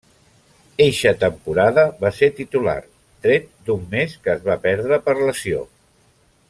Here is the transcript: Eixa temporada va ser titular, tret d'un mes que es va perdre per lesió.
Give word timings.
Eixa 0.85 1.11
temporada 1.25 1.83
va 2.05 2.11
ser 2.21 2.31
titular, 2.39 2.77
tret 3.27 3.47
d'un 3.69 3.87
mes 3.95 4.19
que 4.25 4.35
es 4.37 4.45
va 4.51 4.61
perdre 4.69 5.01
per 5.09 5.21
lesió. 5.21 5.65